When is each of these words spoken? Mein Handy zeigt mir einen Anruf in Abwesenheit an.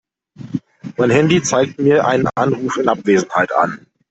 Mein 0.97 1.11
Handy 1.11 1.43
zeigt 1.43 1.77
mir 1.77 2.07
einen 2.07 2.27
Anruf 2.35 2.75
in 2.77 2.89
Abwesenheit 2.89 3.51
an. 3.55 3.85